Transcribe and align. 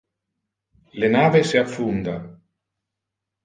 Le 0.95 1.09
nave 1.09 1.43
se 1.43 1.59
affunda. 1.59 2.19